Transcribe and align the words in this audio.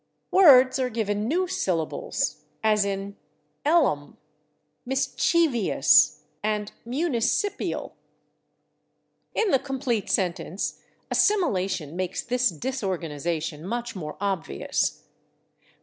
Words 0.31 0.79
are 0.79 0.89
given 0.89 1.27
new 1.27 1.47
syllables, 1.47 2.43
as 2.63 2.85
in 2.85 3.17
/ellum/, 3.63 4.15
/mischievious/ 4.89 6.21
and 6.41 6.71
/municipial/. 6.87 7.91
In 9.35 9.51
the 9.51 9.59
complete 9.59 10.09
sentence, 10.09 10.79
assimilation 11.11 11.95
makes 11.95 12.23
this 12.23 12.49
disorganization 12.49 13.63
much 13.63 13.95
more 13.95 14.17
obvious. 14.19 15.03